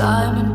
[0.00, 0.54] I'm in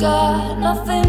[0.00, 1.07] Got nothing